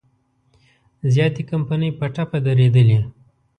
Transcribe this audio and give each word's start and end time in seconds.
زیاتې 1.13 1.41
کمپنۍ 1.51 1.89
په 1.99 2.05
ټپه 2.15 2.37
درېدلي. 2.47 2.99